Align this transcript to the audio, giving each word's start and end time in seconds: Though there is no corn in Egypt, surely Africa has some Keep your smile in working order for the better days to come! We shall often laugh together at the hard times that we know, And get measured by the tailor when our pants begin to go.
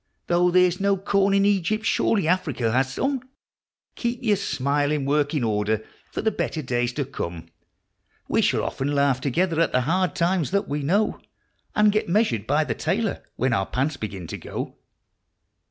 Though 0.25 0.49
there 0.49 0.65
is 0.65 0.79
no 0.81 0.97
corn 0.97 1.35
in 1.35 1.45
Egypt, 1.45 1.85
surely 1.85 2.27
Africa 2.27 2.71
has 2.71 2.91
some 2.91 3.21
Keep 3.93 4.23
your 4.23 4.35
smile 4.35 4.91
in 4.91 5.05
working 5.05 5.43
order 5.43 5.85
for 6.11 6.23
the 6.23 6.31
better 6.31 6.63
days 6.63 6.91
to 6.93 7.05
come! 7.05 7.49
We 8.27 8.41
shall 8.41 8.63
often 8.63 8.95
laugh 8.95 9.21
together 9.21 9.61
at 9.61 9.73
the 9.73 9.81
hard 9.81 10.15
times 10.15 10.49
that 10.49 10.67
we 10.67 10.81
know, 10.81 11.19
And 11.75 11.91
get 11.91 12.09
measured 12.09 12.47
by 12.47 12.63
the 12.63 12.73
tailor 12.73 13.21
when 13.35 13.53
our 13.53 13.67
pants 13.67 13.95
begin 13.95 14.25
to 14.25 14.39
go. 14.39 14.75